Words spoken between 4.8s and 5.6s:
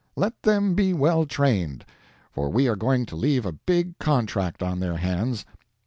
hands.